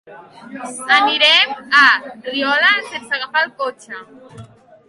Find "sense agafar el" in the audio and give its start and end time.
2.89-3.55